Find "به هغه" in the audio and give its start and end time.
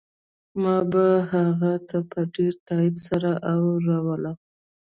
0.91-1.73